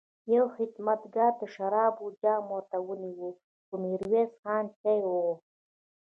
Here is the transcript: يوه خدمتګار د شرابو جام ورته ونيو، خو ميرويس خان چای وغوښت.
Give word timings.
يوه 0.33 0.47
خدمتګار 0.55 1.31
د 1.41 1.41
شرابو 1.53 2.05
جام 2.21 2.43
ورته 2.53 2.77
ونيو، 2.87 3.29
خو 3.65 3.73
ميرويس 3.83 4.31
خان 4.41 4.65
چای 4.79 4.99
وغوښت. 5.03 5.45